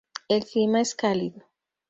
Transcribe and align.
El 0.29 0.45
clima 0.45 0.81
es 0.81 0.95
cálido. 0.95 1.43